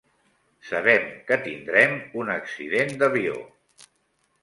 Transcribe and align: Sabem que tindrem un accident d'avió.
Sabem 0.69 1.05
que 1.27 1.37
tindrem 1.49 1.95
un 2.25 2.35
accident 2.39 2.93
d'avió. 3.05 3.41